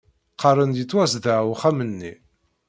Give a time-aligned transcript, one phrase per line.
[0.33, 2.13] Qqaren-d yettwazdeɣ uxxam-nni.